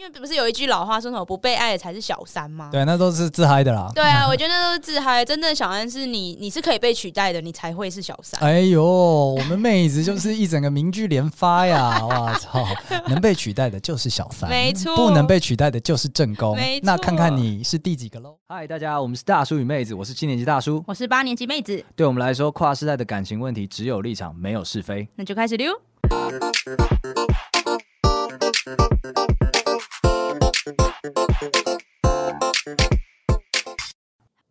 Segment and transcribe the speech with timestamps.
[0.00, 2.70] 因为不是有一句老话说什么不被爱的才是小三吗？
[2.72, 3.92] 对，那都是自嗨的啦。
[3.94, 5.22] 对啊，我觉得那都是自嗨。
[5.22, 8.40] 真正小三是你，你是可以被取代的，你才会是小三。
[8.40, 12.02] 哎呦，我们妹子就是一整个名句连发呀！
[12.08, 12.66] 哇操，
[13.08, 16.56] 能被取代的就是小三，没错，不能被取代的就是正宫。
[16.56, 18.38] 没错，那看看你是第几个喽？
[18.48, 21.84] 嗨，大家，我们是大叔与妹子，我是七年级大叔，我是八年级妹子。
[21.94, 25.06] 对我们来说，跨世代的感情问题只有立场，没有是非。
[25.16, 25.78] 那就开始溜。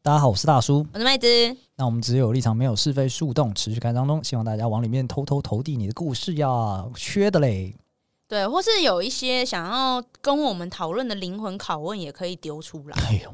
[0.02, 1.28] 大家好，我是大叔，我是麦子。
[1.76, 7.76] 那我们只有立场，没有是非，树洞持续开当中，希望大家往里面偷偷投递你的故事呀，缺的嘞。
[8.28, 12.98] 对，或是有一些想要跟我们讨论的灵魂拷问，也可以丢出来。
[13.04, 13.32] 哎呦，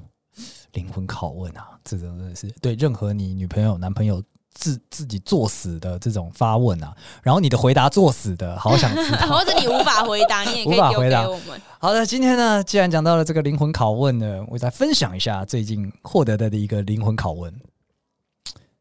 [0.73, 4.21] 灵魂拷问啊，这真的是对任何你女朋友、男朋友。
[4.55, 11.61] 自自己作死的这种发问啊，然后你的回答作死的，好想知道， 或者你无法回答，你也可以丢给我们。
[11.77, 17.53] 好的，今天呢，既然讲到了这个灵魂拷问呢，我再分享一下最近获得的一个灵魂拷问。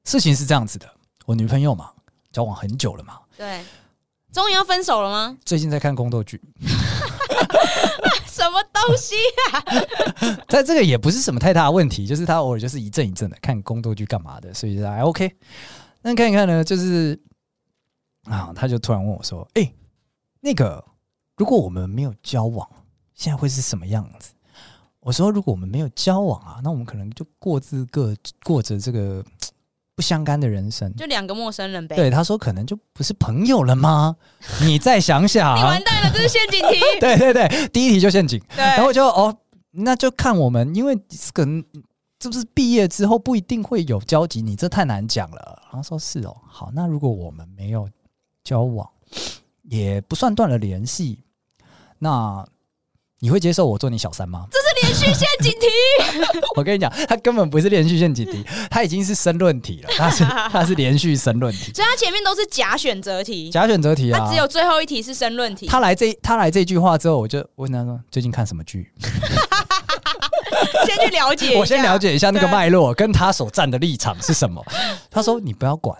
[0.04, 0.86] 事情是这样子的，
[1.26, 1.90] 我女朋友嘛，
[2.32, 3.62] 交往很久了嘛，对，
[4.32, 5.36] 终于要分手了吗？
[5.44, 6.40] 最近在看宫斗剧。
[8.54, 9.14] 什么东西
[9.50, 10.44] 啊？
[10.48, 15.36] 在这个也不是什么太大的问题，就是他偶尔就是一阵一阵的看宫斗剧干嘛的，所以还 OK。
[16.02, 17.20] 那看一看呢，就是
[18.24, 19.72] 啊，他就突然问我说：“哎、
[20.40, 20.84] 那个，
[21.36, 22.68] 如果我们没有交往，
[23.14, 24.34] 现在会是什么样子？”
[25.00, 29.24] 我说：“如果我们没有交往啊，那我们可能就各自各过着这个。”
[29.96, 31.94] 不相干的人生，就两个陌生人呗。
[31.94, 34.16] 对，他说可能就不是朋友了吗？
[34.62, 36.80] 你再想想，你完蛋了，这是陷阱题。
[37.00, 38.40] 对对对，第一题就陷阱。
[38.56, 39.36] 对，然后就哦，
[39.70, 40.94] 那就看我们，因为
[41.32, 41.64] 可能
[42.18, 45.62] 就是毕业之后不一定会有交集，你这太难讲了。
[45.72, 47.88] 然后说是哦，好，那如果我们没有
[48.42, 48.88] 交往，
[49.62, 51.20] 也不算断了联系，
[51.98, 52.46] 那。
[53.24, 54.44] 你会接受我做你小三吗？
[54.50, 55.66] 这是连续陷阱题。
[56.56, 59.88] 我跟你讲，他根本不是连续陷阱题，他已经是申论题了。
[59.96, 63.48] 他是他是连续申论题，所以它前面都是假选择题。
[63.48, 65.66] 假选择题啊，他只有最后一题是申论题。
[65.68, 68.92] 他来这他来这句话之后，我就问他说：“最近看什么剧？”
[70.84, 74.62] 先去了解，我先了解一下那个脉络，跟他所站的立场是什么。
[75.10, 75.96] 他说：“你不要管。”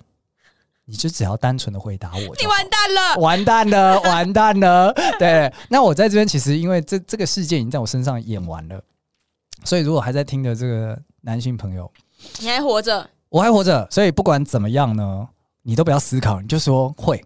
[0.87, 4.93] 你就只要单纯的回答我，你完蛋了，完蛋了，完蛋了。
[5.19, 8.79] 对，那我在这边其实因为这这个事件已经在我身上演完了，
[9.65, 11.91] 所以如果还在听的这个男性朋友，
[12.39, 15.27] 你还活着，我还活着，所以不管怎么样呢，
[15.63, 17.25] 你都不要思考，你就说会。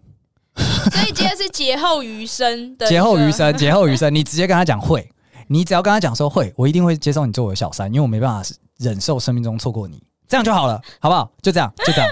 [0.57, 5.09] 所以今天是劫后余生的，劫后余生，劫后余生，你直接跟他讲会，
[5.47, 8.49] 你只要跟他讲说会，我一定会接受你做我的小三，因为我没办法
[8.79, 11.31] 忍受生命中错过你，这样就好了，好不好？
[11.43, 12.11] 就这样，就这样。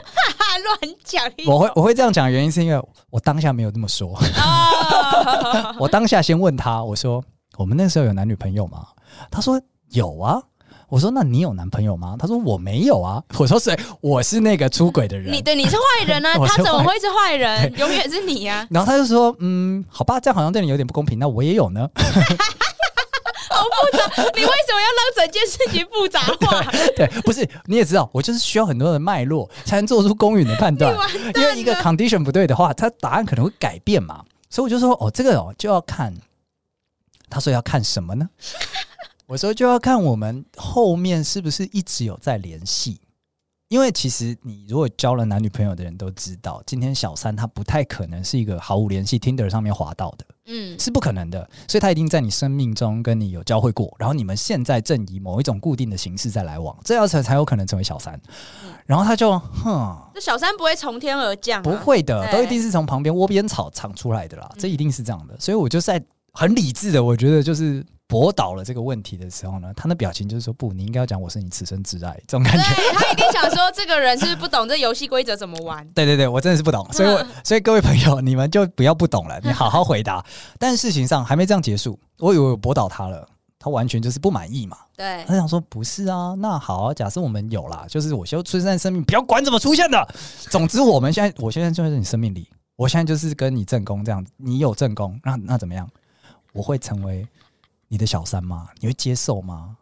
[0.66, 4.18] 乱讲，我会我会这样讲原因是因为我当下没有这么说。
[5.78, 7.22] 我当下先问他，我说
[7.56, 8.86] ：“我们那时候有男女朋友吗？”
[9.30, 9.60] 他说
[9.92, 10.42] ：“有啊。”
[10.88, 13.76] 我说：“那你有男朋友吗？”他说：“我没有啊。”我说：“谁？
[14.00, 16.34] 我是那个出轨的人。”你对，你是坏人啊！
[16.46, 17.72] 他怎么会是坏人？
[17.76, 18.66] 永远是你呀！
[18.70, 21.18] 然后他就说：“嗯，好吧，这样好像对你有点不公平。
[21.18, 21.88] 那我也有呢。”
[23.76, 26.62] 好复杂，你为什么要让整件事情复杂化？
[26.96, 30.96] 对， 对，不是你也知道，我就是需要很多的脉络才能做出公允的判断。
[31.36, 34.24] 因为一个 condition 不对的话，他答案可能会改变嘛。
[34.48, 36.14] 所以我就说，哦，这个哦就要看。
[37.28, 38.30] 他说要看什么呢？
[39.26, 43.00] 我说就要看我们后面是不是一直有在联系。
[43.66, 51.48] 因为其实你如果交了男女朋友的人都知道，今天小三他不太可能是一个毫无联系，Tinder 上面滑到的，嗯，是不可能的。
[51.68, 58.20] 所以他一定在你生命中跟你有交汇过，然后你们现在正以某一种固定的形式在来往，这样才才有可能成为小三。
[58.86, 65.36] 然后他就，哼，这小三不会从天而降，不会的，都一定是从旁边窝边草长出来的啦，这一定是这样的。
[65.38, 66.02] 所以我就在
[66.32, 67.84] 很理智的，我觉得就是。
[68.08, 75.84] 驳倒了这个问题的时候呢，他的表情就是说：“不，你应该要讲我是你此生挚爱。”这种感觉，他一定想说，这个人是不懂这游戏规则怎么玩？
[75.92, 80.24] 对对对，我真的是不懂，所以我，所以各位朋友，你们就不要不懂了， 你好好回答。
[80.58, 83.28] 但事情上还没这样结束，我以为我驳倒他了，
[83.58, 84.76] 他完全就是不满意嘛。
[84.96, 90.08] 对，他想说：“不是啊，那好啊，假设我们有啦，就是我就出现在生命，不要管怎么出现的。
[90.48, 95.90] 总之，我们现在，我现在就在你生命里，我现在就是跟你正宫这样子，你有正宫，那那怎么样？
[96.52, 97.26] 我会成为。”
[97.88, 98.68] 你的小三吗？
[98.80, 99.76] 你会接受吗？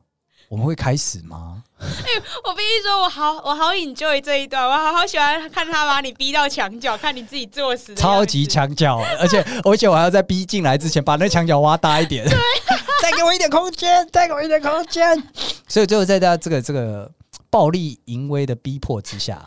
[0.51, 1.65] 我们会开始吗？
[1.81, 12.39] 哎、欸，我必须说，我好，我好 enjoy 这一段，我好好喜欢看他把你逼到墙角，看你自己作死，超级墙角，而且而且我还要在逼进来之前把那墙角挖大一点，对，
[13.03, 15.21] 再给我一点空间，再给我一点空间。
[15.67, 17.11] 所以最后在他这个这个
[17.49, 19.45] 暴力淫威的逼迫之下，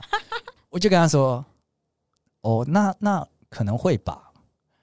[0.70, 1.46] 我就跟他说
[2.42, 4.24] ：“哦，那那可能会吧。”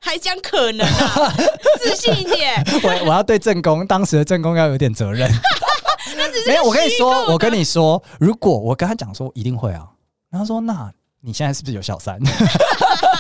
[0.05, 1.35] 还讲可能啊？
[1.81, 2.63] 自信一点。
[2.83, 5.31] 我我要对正宫当时的正宫要有点责任。
[6.47, 9.89] 没有，我跟你说，我跟你说，如果我跟他讲说一定会啊，
[10.31, 10.93] 然后说那
[11.23, 12.21] 你现在是不是有小三？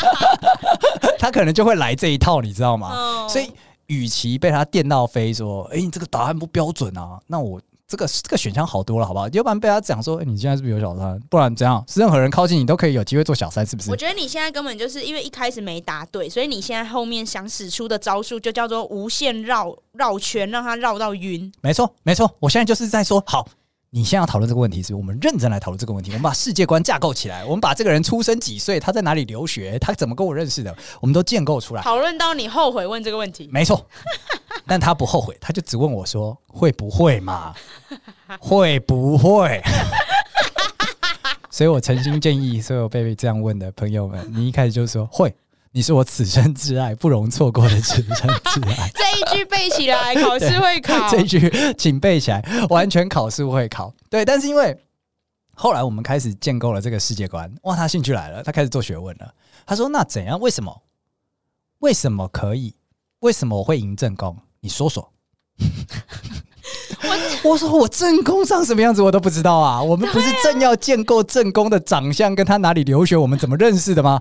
[1.18, 2.88] 他可能就会来这一套，你知道吗？
[2.92, 3.50] 哦、所以，
[3.86, 7.58] 与其被他电到飞说，哎、欸，你这个答案不标准啊，那我。
[7.86, 9.28] 这个这个选项好多了，好不好？
[9.28, 11.20] 要不然被他讲说，欸，你现在是不是有小三？
[11.28, 11.84] 不然怎样？
[11.86, 13.90] 是任何人靠近你都可以有机会做小三，是不是？
[13.90, 21.52] 我觉得你现在根本就是因为一开始没答对，所以你现在后面想使出的招数就叫做无限绕绕圈，让他绕到晕。
[21.60, 23.46] 没错，没错，我现在就是在说，好，
[23.90, 31.82] 你现在要讨论这个问题是，是我们认真来讨论这个问题，我们把世界观架构起来，我们把这个人出生几岁，他在哪里留学，他怎么跟我认识的，我们都建构出来。
[31.82, 33.86] 讨论到你后悔问这个问题，没错。
[34.66, 37.54] 但他不后悔，他就只问我说：“会不会嘛？
[38.40, 39.62] 会不会？”
[41.50, 45.32] 所以，我诚心建议所有被这样问的朋友们，你一开始就说“会”，
[45.70, 48.90] 你是我此生挚爱，不容错过的此生挚爱。
[48.94, 51.06] 这一句背起来，考试会考。
[51.08, 53.94] 这一句请背起来，完全考试会考。
[54.10, 54.76] 对，但是因为
[55.54, 59.32] 后来我们开始建构了这个世界观，哇，他兴趣来了，他开始做学问了。
[59.64, 60.40] 他说：“那怎样？
[60.40, 60.82] 为什么？
[61.78, 62.74] 为什么可以？
[63.20, 65.12] 为什么我会赢正宫？”你说说，
[67.04, 69.82] 我我说我正宫长什么样子我都不知道啊！
[69.82, 74.18] 我们不是正要建构正宫的长相跟他哪里留学，我们怎么认识的吗？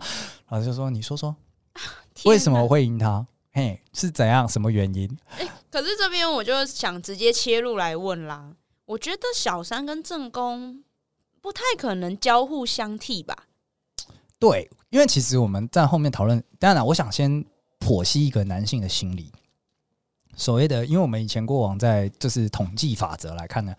[0.50, 1.34] 老师就说：“你说说，
[2.26, 3.26] 为什么我会赢他？
[3.54, 4.46] 嘿，是怎样？
[4.46, 5.10] 什么原因？”
[5.40, 8.52] 欸，可是这边我就想直接切入来问啦。
[8.84, 10.84] 我觉得小三跟正宫
[11.42, 13.46] 不太可能交互相替吧？
[14.38, 17.46] 对，因为其实我们在后面讨论，当然了，我想先
[17.80, 19.32] 剖析一个男性的心理。
[20.36, 23.74] 所谓的，因为我们以前过往在就是统计法则来看呢，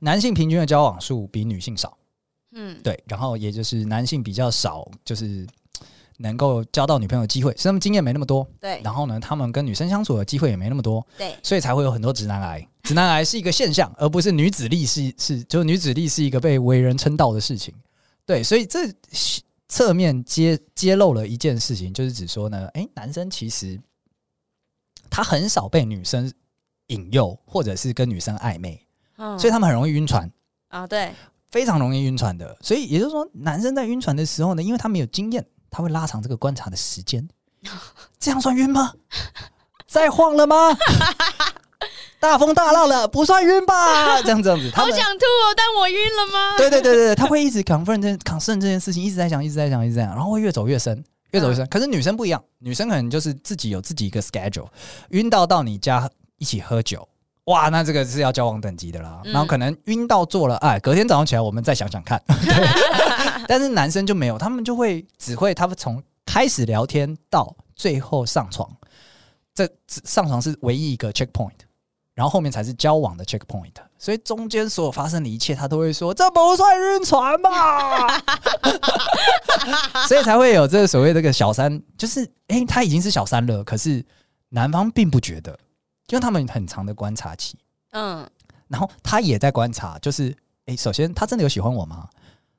[0.00, 1.96] 男性平均的交往数比女性少，
[2.52, 5.46] 嗯，对，然后也就是男性比较少，就是
[6.18, 12.66] 能够交到女朋友的机会，是他们经验没那么多，对，然后呢，他们跟女生相处的机会也没那么多，对，所以才会有很多直男癌。
[12.82, 17.74] 直男癌是一个现象，而不是女子力是是，就女子力是一个被为人称道的事情，
[18.24, 18.90] 对，所以这
[19.68, 23.78] 侧面揭揭露了一件事情，就是指说呢，诶，男生其实。
[25.10, 26.32] 他很少被女生
[26.88, 28.80] 引诱，或者是跟女生暧昧，
[29.16, 30.30] 嗯，所以他们很容易晕船
[30.68, 31.12] 啊，对，
[31.50, 32.56] 非常容易晕船的。
[32.60, 37.28] 所以也就是说，男生在晕船的时候呢，因为他没有经验，他会拉长这个观察的时间。
[38.18, 38.94] 这样算晕吗？
[39.86, 40.76] 再晃了吗？
[42.20, 44.20] 大风大浪了，不算晕吧？
[44.22, 46.56] 这样这样子，他好想吐哦，但我晕了吗？
[46.56, 51.04] 对对对对，他会一直 confirm 这 confirm 这件事情，一直在想，一直在想，一直在想，然后会越走越深。
[51.32, 54.66] 越走越深，可是女生不一样，女生可能就是自己有自己一个 schedule，
[55.10, 56.08] 晕到到你家
[56.38, 57.06] 一起喝酒，
[57.44, 59.20] 哇，那这个是要交往等级的啦。
[59.24, 62.22] 然后可能晕到做了爱，隔天早上起来我们再想想看。
[63.48, 68.70] 但是男生就没有，他们就会只会他们从开始聊天到最后上床，
[69.54, 71.52] 这上床是唯一一个 checkpoint。
[72.14, 78.18] 然后后面才是交往的 checkpoint，所以中间所有发生的一切，他都会说这不算晕船吧，
[80.06, 84.04] 所以才会有这个所谓这个小三，就是诶，他已经是小三了，可是
[84.50, 85.50] 男方并不觉得，
[86.08, 87.58] 因为他们很长的观察期，
[87.90, 88.24] 嗯，
[88.68, 90.34] 然后他也在观察，就是
[90.66, 92.08] 诶，首先他真的有喜欢我吗？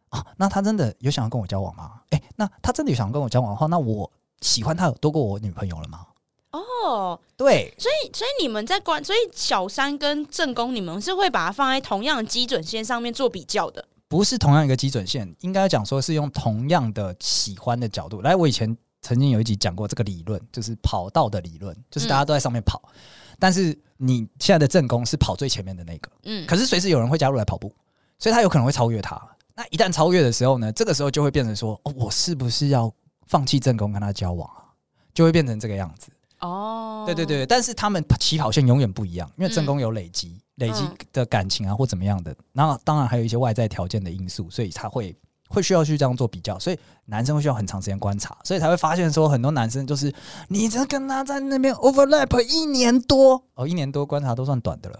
[0.09, 2.01] 啊，那他真的有想要跟我交往吗？
[2.09, 6.05] 诶，那他真的有想要跟我交往的话，那我喜欢他有多过我女朋友了吗？
[6.51, 13.85] 哦，对，所以所以你们在关，所以小三跟正宫，你们是会把它放在同样的基准线上面做比较的？
[14.07, 18.35] 不是同样一个基准线，应该讲说是用同样的喜欢的角度来。
[18.35, 22.99] 我以前曾经有一集讲过这个理论，就是跑道的理论，就是大家都在上面跑，嗯、
[23.37, 27.71] 但是你现在的正宫是跑最前面的那个，嗯，可是随时有人会加入来跑步，
[28.17, 29.21] 所以他有可能会超越他。
[29.53, 32.91] 那一旦超越的时候呢，这个时候就会变成说，哦，我是不是要
[33.27, 34.73] 放弃正宫跟他交往啊？
[35.13, 36.09] 就会变成这个样子。
[36.39, 45.13] 哦，对对对，但是他们起跑线永远不一样，因为正宫有累积、嗯、累积的感情啊，或怎么样的，然后当然还有一些外在条件的因素，所以他会
[45.49, 50.13] 会需要去这样做比较，所以男生会需要很长时间观察，所以才会发现说很多男生就是
[50.47, 54.99] 你这跟他在那边 overlap 一年多哦，一年多观察都算短的了，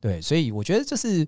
[0.00, 1.24] 对，所以我觉得就是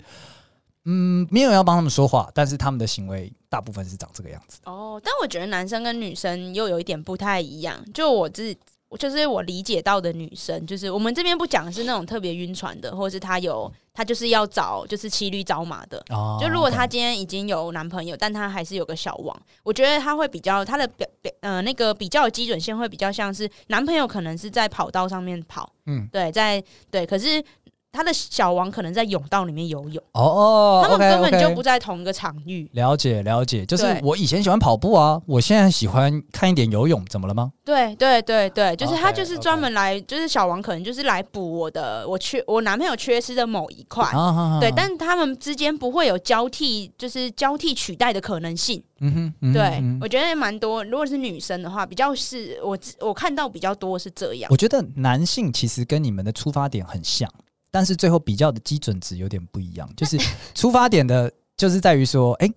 [0.85, 4.59] 嗯，没有要帮他们说话，但是他们的行为大部分是长这个样子。
[4.65, 8.59] 哦，但我觉得男生跟女生又有一点不太一样，就我自己。
[8.97, 16.03] 就是我理解到的女生，就是我们这边不讲是那种特别晕船的，或者是她有她就是要找就是骑驴找马的。
[16.11, 27.43] 哦，就如果她今天已经有男朋友，但她还是有个小王，我觉得她会比较她的表表呃那个比较的基准线会比较像是男朋友可能是在跑道上面跑，嗯，对，在对，可是
[27.91, 32.69] 他的小王可能在泳道里面游泳，哦哦，他们根本就不在同一个场域。
[32.73, 37.53] 了解了解，就是我以前喜欢跑步啊，我现在喜欢看一点游泳，怎么了吗？
[37.65, 44.05] 对对对对，就是他就是专门来就是小王可能就是来补我的我缺我男朋友缺失的某一块。
[44.07, 48.83] 啊对，但他们之间不会有交替，就是交替取代的可能性。
[49.01, 50.83] 嗯哼，对，嗯我觉得蛮多。
[50.85, 54.49] 如果是女生的话，比较是我我看到比较多是这样。
[54.51, 57.31] 我觉得男性其实跟你们的出发点很像，
[57.71, 59.89] 但是最后比较的基准值有点不一样。
[59.97, 60.19] 就是
[60.55, 62.55] 出发点的， 就是在于说，哎、欸，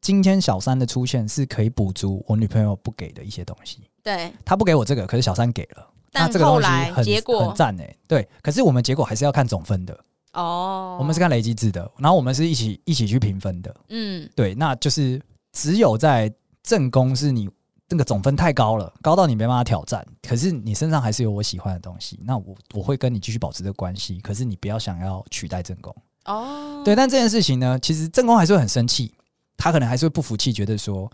[0.00, 3.78] 今天小三的出现是可以补足我女朋友不给的一些东西。
[4.02, 7.96] 对，他不给我这个，可是小三给了，但那这个东西很结果很赞哎。
[8.08, 9.98] 对，可是我们结果还是要看总分的。
[10.32, 13.74] 哦，我们是看累积制的，然后我们是一起一起去评分的。
[13.90, 15.20] 嗯，对，那就是
[15.52, 17.48] 只有在正宫是你
[17.92, 20.04] 那个总分太高了，高到你没办法挑战。
[20.22, 24.18] 可是你身上还是有我喜欢的东西，那我我会跟你继续保持这个关系。
[24.20, 25.94] 可是你不要想要取代正宫
[26.24, 26.82] 哦。
[26.84, 29.14] 对，但这件事情呢，其实正宫还是会很生气，
[29.56, 31.10] 他可能还是会不服气，觉得说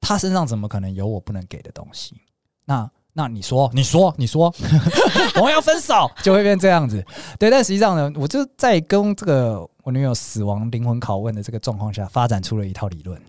[0.00, 2.16] 他身上怎么可能有我不能给的东西？
[2.64, 4.52] 那那你说，你说，你说，
[5.36, 7.04] 我们要分手， 就会变这样子。
[7.38, 13.20] 对，但实际上呢，我就在跟这个我女友死亡灵魂拷问的这个状况下，发展出了一套理论，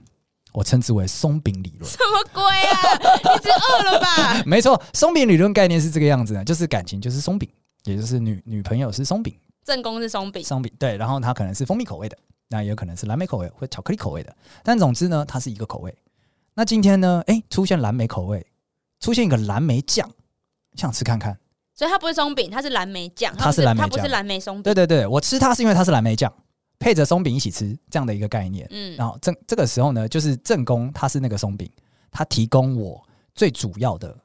[0.53, 1.91] 我称之为松饼理论。
[1.91, 2.97] 什么鬼啊？
[3.35, 4.41] 你是饿了吧？
[4.47, 7.49] 没错，松饼理论概念是这个样子的，就是感情就是松饼，
[7.83, 12.17] 也就是女女朋友是松饼，正宫是松饼，松饼对，然后它可能是蜂蜜口味的，
[12.49, 14.33] 那也有可能是蓝莓口味或巧克力口味的，
[14.63, 15.93] 但总之呢，它是一个口味。
[16.53, 18.45] 那今天呢，哎，出现蓝莓口味。
[18.99, 20.09] 出现一个蓝莓酱，
[20.75, 21.37] 想吃看看，
[21.75, 24.63] 所以它不是松饼，它是蓝莓酱，它是蓝莓酱，它不是蓝莓松饼。
[24.63, 26.33] 对对对，我吃它是因为它是蓝莓酱，
[26.83, 28.67] 配着松饼一起吃这样的一个概念。
[28.71, 31.69] 嗯，然后正这个时候呢，就是正宫它是那个松饼，
[32.11, 33.01] 它提供我
[33.33, 34.17] 最主要的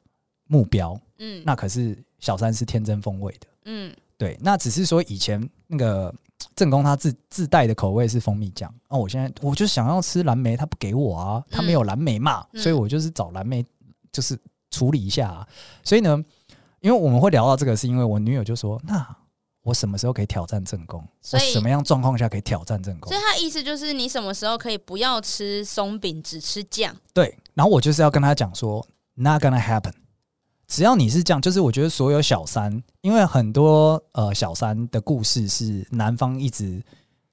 [0.46, 1.00] 目标。
[1.18, 3.46] 嗯，那可是小三是天真风味的。
[3.66, 6.14] 嗯，对，那只是说以前那个
[6.56, 13.64] 正宫他自自带的口味是蜂蜜酱，哦，我现在我就想要吃蓝莓，他不给我啊，他没有蓝莓嘛，嗯、所以我就是找蓝莓，
[14.12, 14.38] 就是。
[14.70, 15.48] 处理一下啊，
[15.82, 16.22] 所以呢，
[16.80, 19.16] 因为我们会聊到这个，是因为我女友就说：“那
[19.68, 21.06] 我什么时候可以挑战正宫？
[21.20, 26.94] 所以我什么样状况下可以挑战正宫？”所以他意思就是你什么时候可以不要吃松饼，只吃酱？
[27.12, 28.84] 对，然后我就是要跟他讲说
[29.14, 29.92] ：“Not gonna happen。”
[30.66, 36.82] 只要你是这样，就是我觉得所有小三，因为很多呃小三的故事是男方一直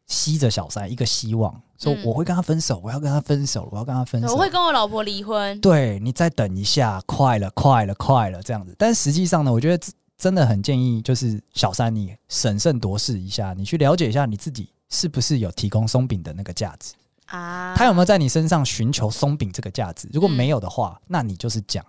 [0.08, 1.62] 吸着小三一个希望。
[1.78, 4.32] 说我会跟他分手，我要跟他分手，我要跟他分手。
[4.32, 5.60] 我会跟我老婆离婚。
[5.60, 8.74] 对，你再等一下，快了，快了，快了，这样子。
[8.78, 9.88] 但实际上呢，我觉得
[10.18, 16.94] 真的很建议，就是小三你审慎度势一下，你去了解一下你自己是不是有提供松饼的那个价值
[17.28, 17.76] 啊？
[17.76, 20.10] 他有没有在你身上寻求松饼这个价值？
[20.14, 21.86] 如果没有的话，那你就是讲。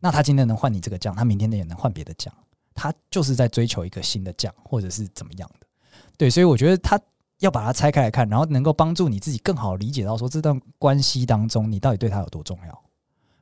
[0.00, 2.32] 那他今天能换你这个酱，他明天也能换别的酱。
[2.74, 5.66] 他就是在追求一个新的酱，或者是怎么样的。
[6.16, 7.00] 对，所以我觉得他。
[7.40, 12.82] 要把它拆开来看，然后能够帮助你自己更好理解到说这段关系当中你到底对他有多重要，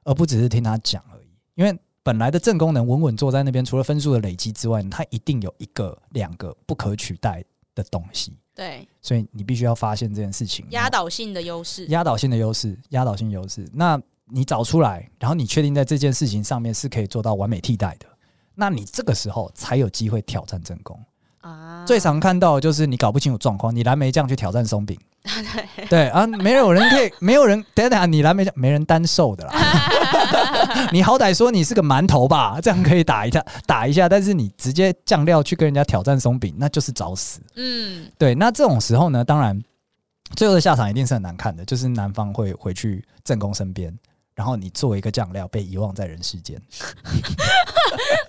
[0.03, 1.29] 而不只是听他讲而已。
[1.55, 7.43] 因为本来的正功能稳稳坐在那边，除了分数的累积之外，它一定有一个、两个不可取代
[7.75, 8.37] 的东西。
[8.55, 13.67] 对，所以你必须要发现这件事情，压倒性的优势，压倒性的优势，压倒性优势。
[13.73, 18.07] 那你找出来，然后你确定在这件事情上面是可以做到完美替代的，
[18.55, 21.03] 那你这个时候才有机会挑战正功。
[21.41, 24.99] 啊，最常看到的就是你搞不清楚状况，你蓝莓酱去挑战松饼，
[25.77, 29.53] 对对啊，没有人可以，没有人等等，你蓝莓酱没人单售的啦。
[30.93, 37.41] 你好歹说你是个馒头吧， 这样可以打一下打一下，但是你直接酱料去跟人家挑战松饼，那就是找死。
[37.57, 39.61] 嗯，对，那这种时候呢，当然
[40.37, 43.97] 最后的下场一定是很难看的，就是男方会回去正宫身边。
[44.35, 46.61] 然后你作为一个酱料被遗忘在人世间，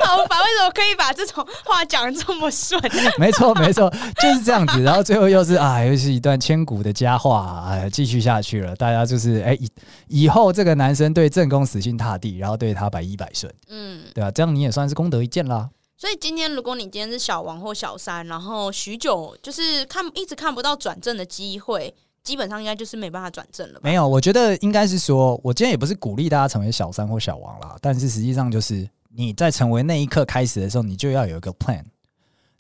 [0.06, 0.38] 好吧？
[0.40, 2.82] 为什么可以把这种话讲得这么顺？
[3.18, 3.90] 没错，没错，
[4.22, 4.82] 就是这样子。
[4.82, 8.76] 然后最后又是啊，又是一段千古的佳话，哎，继续下去了。
[8.76, 9.70] 大家就是哎，以
[10.08, 14.32] 以后这个男生对正宫死心塌地，然后对他百依百顺，嗯，对吧？
[14.32, 15.70] 这样你也算是功德一件啦。
[15.98, 21.94] 所以今天如果你今天是小王或小三，然后许久就是看一直看不到转正的机会。
[22.26, 23.82] 基本上应该就是没办法转正了吧？
[23.84, 31.86] 没有，我觉得应该是说，我今天也不是鼓励大家成为小三或小王啦，但是实际上就是你在成为那一刻开始的时候，你就要有一个 plan，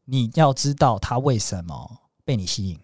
[0.05, 2.79] 你要知道他为什么被你吸引，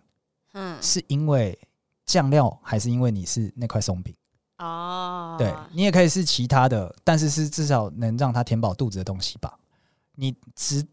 [0.53, 1.57] 嗯，是因为
[2.05, 4.13] 酱料还是因为你是那块松饼？
[4.57, 9.57] 哦，对，你也可以是其他的，但是是至少能让他填饱肚子的东西吧。
[10.15, 10.85] 你只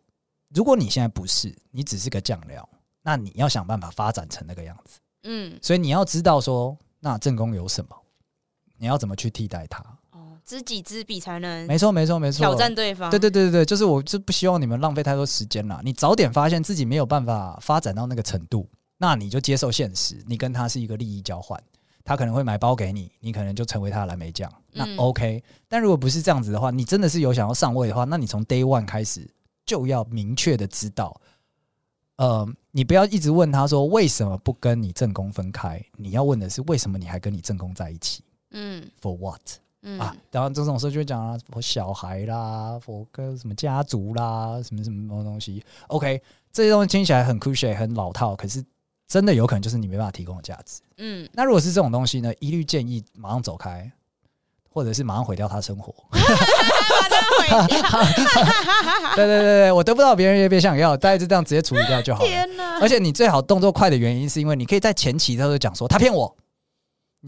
[0.54, 2.66] 如果你现在不是，你只是个酱料，
[3.02, 5.00] 那你要想办法发展成那个样子。
[5.24, 7.96] 嗯，所以你要知道说，那正宫有什么？
[8.78, 9.84] 你要怎么去替代它？
[10.48, 13.10] 哦，知己知彼才能，没错没错没错，挑战对方。
[13.10, 15.80] 对对对对对，就是我就不希望你们浪费太多时间了。
[15.84, 21.62] 你早点发现自己没有办法发展到那个程度，那你就接受现实，你跟他是一个利益交换，
[22.02, 25.36] 他可能会买包给你，你可能就成为他的蓝莓酱，那 OK。
[25.36, 29.28] 嗯、但如果不是这样子的话，你真的是有想要上位的话，那你从 Day One 开始
[29.66, 31.20] 就要明确的知道。
[32.16, 38.24] 呃，你不要一直问他说为什么不跟你正宫分开，你要问的是为什么你还跟你正宫在一起？
[38.50, 39.40] 嗯，For what？
[39.82, 46.20] 嗯啊，然后这种时候就会讲啊，我小孩啦，我跟什么家族啦，什么什么东西？OK，
[46.52, 48.64] 这些东西听起来很 cliche 很老套，可是
[49.06, 50.80] 真的有可能就是你没办法提供的价值。
[50.96, 53.90] 嗯，那如果是这种东西呢，一律建议马上走开。
[54.70, 55.92] 或者是马上毁掉他生活。
[59.16, 62.28] 对对对对，我得不到别人也别想要，大家就这样直接处理掉就好了。
[62.28, 62.78] 天哪！
[62.80, 66.32] 而且你最好动作快的原因，是因为你可以在前期的时候讲说他骗我，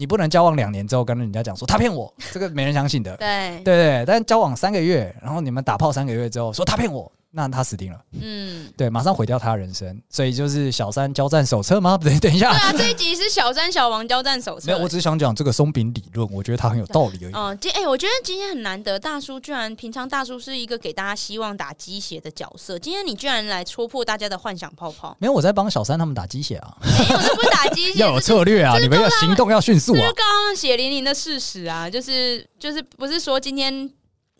[0.01, 3.15] 你不能交往两年之后跟人家讲说他骗我， 这个没人相信的。
[3.17, 7.11] 对对对，但交往三个月，然后你们打炮三个月之后说他骗我。
[7.33, 11.97] 那他死定了，嗯，对，马上毁掉他的人生，所以就是小三交战手册吗？
[11.97, 14.67] 不 对，等一下，对啊，这一集是小三小王交战手册。
[14.67, 17.33] 没有，我只是想讲这个松饼理论，我觉得它很有道理而已。
[17.33, 25.15] 哦，今哎，我觉得今天很难得，大叔居然平常大叔是一个给大家希望打鸡血的角色，今天你居然来戳破大家的幻想泡泡。
[25.17, 26.75] 没有，我在帮小三他们打鸡血啊。
[26.81, 29.99] 没有，这不是打鸡血， 要有策略啊，你们要行动要迅速啊。
[29.99, 33.89] 就刚刚血淋淋的事实啊，就是就是不是说今天。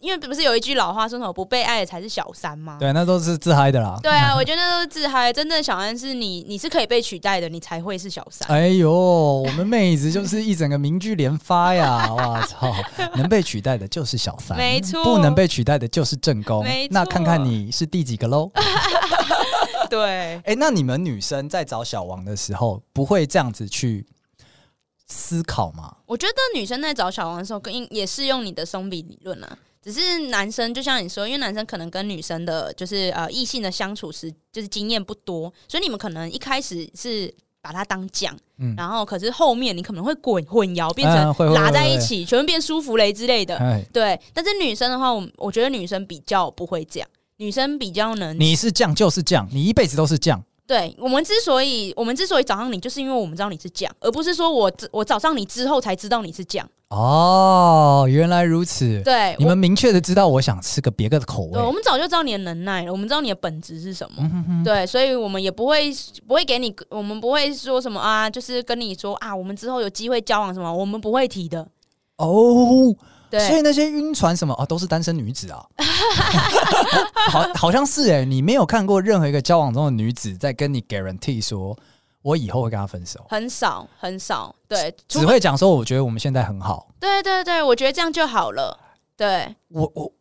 [0.02, 2.78] 因为不是有一句老话说什么不被爱的才是小三吗？
[2.80, 3.98] 对，那都是自嗨的啦。
[4.02, 5.32] 对啊，我觉得那都是自嗨。
[5.32, 8.50] 真正小三是你， 你是可以被取代的，你才会是小三。
[8.50, 12.12] 哎呦，我们妹子就是一整个名句连发呀！
[12.14, 12.74] 哇操，
[13.16, 16.64] 能被取代的就是小三，没错，不能被取代的就是正宫。
[16.64, 18.52] 没错，那看看你是第几个喽？
[19.90, 24.06] 对，哎、欸，那你们女生在找小王的时候，不会这样子去
[25.06, 25.98] 思考吗？
[26.06, 29.58] 我觉得女生在找小王的时候，跟也是用你的松饼理论啊。
[29.84, 43.58] 只是男生，就像你说，因为男生可能跟女生的，就是呃异性的相处时，就是经验不多，所以你们可能一开始是把它当酱，嗯，然后可是后面你可能会滚混淆，变成拉在一起，全部变舒芙蕾之类的，
[43.92, 44.20] 对。
[44.34, 50.44] 但是女生的话，我我觉得女生比较不会这样，女生比较能，你是酱就是酱，你一辈子都是酱。
[50.72, 56.66] 对，我们之所以我们之所以找上你，就是因为我们知道你是酱，而不是说我我找上你之后才知道你是酱。
[56.88, 59.02] 哦，原来如此。
[59.04, 61.52] 对，你们明确的知道我想吃个别个的口味。
[61.52, 64.20] 对，我们早就知道你的能耐了，我们知道你的本质是什么。
[64.20, 65.92] 嗯、哼哼对，所以我们也不会
[66.26, 71.68] 不会给你，我们不会说什么啊，就是跟你说啊，我们之后有机会交往什么，我们不会提的。
[72.16, 72.96] 哦。
[73.32, 73.40] 对。
[73.48, 75.66] 所以那些晕船什么啊，都是单身女子啊，
[77.32, 81.76] 好好像是哎、欸，你没有看过任何一个交往中的女子在跟你 guarantee 说，
[82.22, 88.78] 我以后会跟他分手，很少很少，对，只会讲说，我觉得我们现在很好，对对对，我觉得这样就好了，
[89.16, 90.12] 对，我我。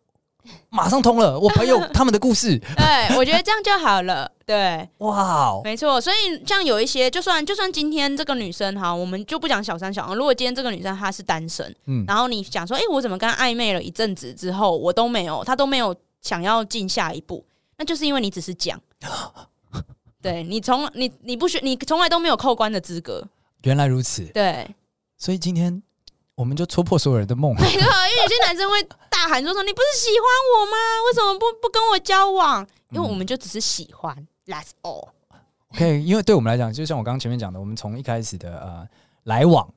[0.71, 2.59] 马上通了，我朋友 他们的故事。
[2.77, 4.31] 对，我觉得这样就好了。
[4.47, 6.01] 对，哇 Wow，没错。
[6.01, 10.17] 所以像有一些，就算就算今天这个女生哈，我们就不讲小三小王。
[10.17, 17.45] 如果今天这个女生她是单身，嗯，然后你讲说，哎、欸，我怎么跟她暧昧了一阵子之后，我都没有，她都没有想要进下一步，
[17.79, 18.81] 那就是因为你只是讲，
[20.21, 23.27] 对你从你你不学，你从来都没有扣关的资格。
[23.63, 24.69] 原来如此，对。
[25.17, 25.83] 所以今天。
[26.41, 27.55] 我们就戳破所有人的梦。
[27.61, 30.25] 没错，因为有些男生会大喊说：“说你不是喜欢
[30.57, 30.77] 我吗？
[31.07, 34.17] 为什么不不跟我交往？”因为我们就只是喜欢。
[34.17, 35.09] 嗯、That's all。
[35.75, 38.89] OK，因为对我们来讲，就像我刚刚前面讲的，我们从一开始的呃
[39.25, 39.69] 来往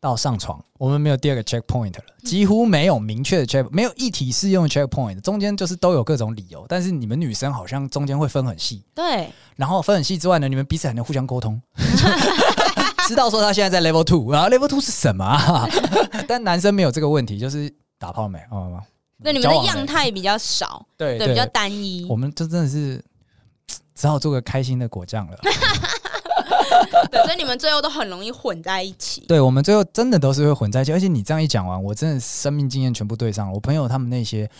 [0.00, 6.64] 到上床，我们没有第二个 checkpoint 了，几乎没有明确的 check，没有一体适用的 checkpoint，中间就是都有各种理由。
[6.66, 8.82] 但是你们女生好像中间会分很细。
[8.94, 9.30] 对。
[9.54, 11.60] 然后分很细之外呢，你们彼此还能互相沟通。
[13.06, 15.68] 知道说他现在在 level two，然后 level two 是什么啊？
[16.28, 18.82] 但男生没有这个问题，就是打炮没哦。
[19.18, 22.06] 那你们的样态比较少，对对，比较单一。
[22.08, 23.02] 我们这真的是
[23.94, 25.38] 只好做个开心的果酱了。
[27.10, 29.22] 对，所以你们最后都很容易混在一起。
[29.26, 30.92] 对，我们最后真的都是会混在一起。
[30.92, 33.54] 而且你这样一讲完，我真的生命经验全部对上了。
[33.54, 34.50] 我朋友他们那些。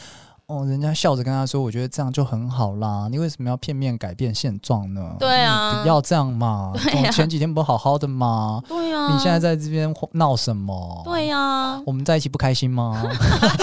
[0.49, 5.17] 哦，人家笑着跟他说：“我觉得这样就很好啦，你为什么要片面改变现状呢？
[5.19, 6.71] 对啊，不要这样嘛！
[6.73, 8.63] 对啊，前几天不好好的吗？
[8.69, 11.03] 对啊，你现在在这边闹什么？
[11.05, 13.03] 对啊，我们在一起不开心吗？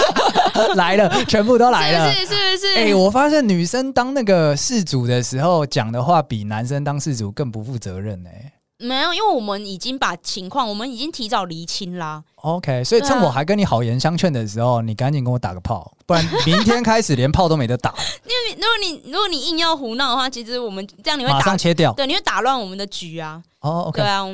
[0.76, 2.76] 来了，全部都来了，是是是是。
[2.76, 12.22] 哎，我发现女生当那个事主的时候，讲的话比男生当事主更不负责任哎。”没有，因为我们已经把情况，我们已经提早厘清啦。
[12.36, 17.94] OK，所以趁我还跟你好言相劝的时候，啊、你赶紧跟我打个炮，不然明天开始连炮都没得打。
[18.26, 23.42] 因为如果你如果你硬要胡闹的话，其实我们这样你会打马上切掉，对，你会打乱我们的局啊。
[23.60, 24.26] 哦，OK，对啊，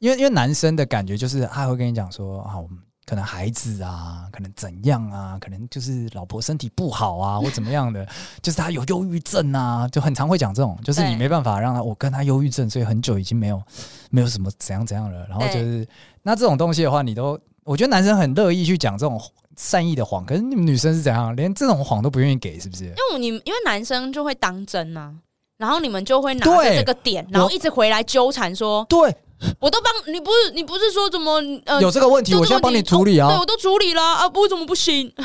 [0.00, 2.76] 因为因为男生的感觉就是他会跟你讲说啊，我们
[3.06, 8.06] 可能孩子啊，可能怎样啊，可能就是老婆身体不好啊，或怎么样的，
[8.42, 13.62] 就是他有忧郁症啊，就很常会讲这种，就是你没办法让他，我跟他忧郁症，所以很久已经没有
[14.10, 15.26] 没有什么怎样怎样了。
[15.28, 15.86] 然后就是
[16.22, 19.20] 那这种东西的话，你都我觉得男生很乐意去讲这种
[19.56, 22.84] 善意的谎，可是你们女生是怎样，连这种谎都不愿意给，是不是？
[22.84, 25.12] 因为你因为男生就会当真啊，
[25.58, 29.14] 然后你们就会拿着这个点，然后一直回来纠缠说对。
[29.60, 35.12] 我都帮你，不是你不是说怎么呃有这个问题，我现在帮你处理啊，对，我都处理了啊，不，为什么不行？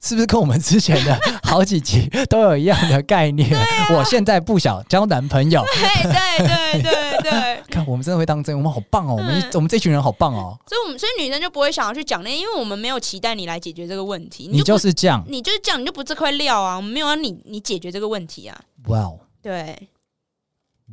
[0.00, 3.48] 是不是跟我们之前的 好几集都有一样的概念？
[3.56, 5.64] 啊、我现在不想交男朋友。
[5.72, 10.58] 对对对对对，看我们真的会当真，我们好棒哦，我们我们这群人好棒哦。
[10.66, 14.48] 所以，我们所以女生就不会想要去讲那，因为我们没有期待你来解决这个问题。
[14.48, 18.60] 你就，你就是这样，你就是这样，你就不这块料啊，我们没有让你你解决这个问题啊。
[18.88, 19.88] 哇哦，对，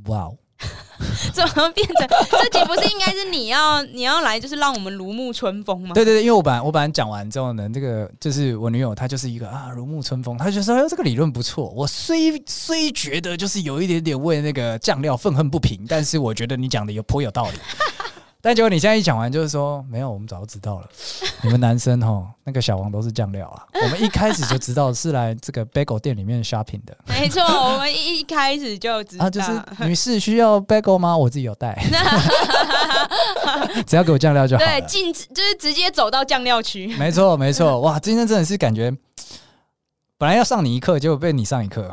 [0.05, 0.37] 哇哦。
[1.33, 5.93] 怎么变成这集不是应该是你要你要来就是让我们如沐春风吗？
[5.93, 11.69] 对对对，因为我本来我本来讲完之后呢，这个就是我女友她就是一个啊如沐春风，她就说哎这个理论不错。
[11.69, 17.57] 我虽虽觉得就是有一点点为那个酱料愤恨不平，但是我觉得你讲的有颇有道理。
[18.41, 20.87] 但结果你现在一讲完，就是说没有，我们早就知道了。
[21.43, 23.67] 你们男生齁，那个小王都是酱料啊。
[23.83, 26.97] 我们一开始就知道是来这个 bagel 店里面 shopping 的。
[27.05, 29.25] 没错，我们一开始就知道。
[29.25, 31.17] 啊，就是女士需要 bagel 吗？
[31.17, 31.77] 我自己有带，
[33.85, 34.63] 只要给我酱料就好。
[34.63, 36.87] 对，进就是直接走到酱料区。
[36.95, 37.81] 没错，没错。
[37.81, 38.89] 哇，今天真的是感觉，
[40.17, 41.91] 本来要上你一课，结果被你上一课。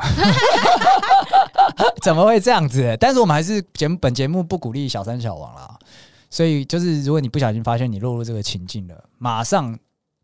[2.03, 2.97] 怎么会这样子？
[3.01, 5.76] 但是我们还是节目本节目不鼓励小三小王啦。
[6.37, 9.75] 所以就是，如果你不小心发现你落入这个情境了，马上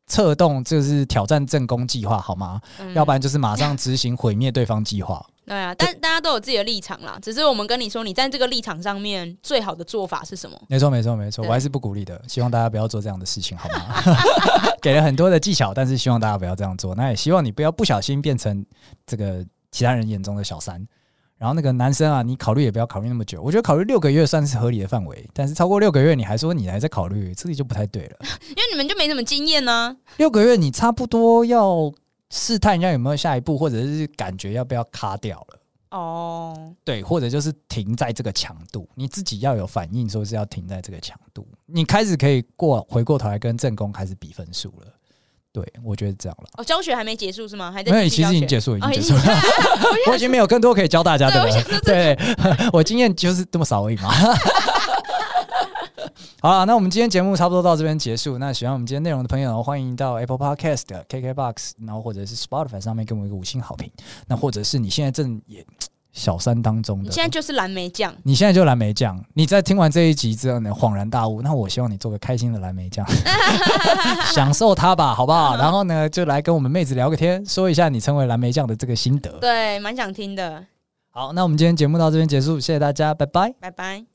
[0.07, 2.61] 策动就是挑战正宫计划，好吗？
[2.81, 5.25] 嗯、要不然就是马上执行毁灭对方计划。
[5.46, 10.61] 对啊，但大家都有自己的立场啦，只是我们跟你说，你在这个立场上面最好的做法是什么？
[10.68, 14.05] 没错，没错，没错，我还是不鼓励的，希望大家不要做这样的事情，好吗？
[14.83, 16.94] 给了很多的技巧，但是希望大家不要这样做。
[16.94, 18.62] 那也希望你不要不小心变成
[19.07, 20.87] 这个其他人眼中的小三。
[21.43, 28.17] 然后那个男生啊，你考虑也不要考虑那么久，我觉得考虑六个月算是合理的范围，但是超过六个月你还说你还在考虑，这里就不太对了。
[28.51, 29.97] 因为你们就没什么经验呢。
[30.19, 31.93] 六个月你差不多要
[32.31, 35.59] 试探一下有没有下一步，或者是感觉要不要卡掉了。
[35.91, 44.87] 哦，对，或者就是停在这个强度，你自己要有反应，说是要停在这个强度，你开始可以过回过头来跟正宫开始比分数了。
[45.53, 46.49] 对，我觉得这样了。
[46.57, 47.71] 哦，教学还没结束是吗？
[47.71, 47.93] 还在？
[47.93, 49.21] 没有，其实已经结束，已经结束了。
[49.21, 51.81] 哦、我已经没有更多可以教大家的了。
[51.85, 52.19] 对，
[52.73, 54.11] 我经验就是这么少而已嘛。
[56.41, 58.38] 好了，那我们今天节目差不多到这边结束。
[58.38, 63.88] 那喜欢我们今天内容的朋友，欢迎到 Apple Podcast、KKBox，然后或者是 Spotify 上面给我们一个五星好评。
[64.27, 65.65] 那或者是你现在正也。
[66.12, 68.14] 小三当中的，你现在就是蓝莓酱。
[68.22, 69.18] 你现在就蓝莓酱。
[69.35, 71.40] 你在听完这一集之后呢，恍然大悟。
[71.40, 73.05] 那我希望你做个开心的蓝莓酱，
[74.35, 75.57] 享受它吧，好不好？
[75.57, 79.31] 然后呢，就来跟我们妹子聊个天，说一下你成为蓝莓酱的这个心得。
[79.40, 80.64] 对，蛮想听的。
[81.11, 84.12] 好，那我们今天节目到这边结束，谢谢大家，拜拜，拜拜。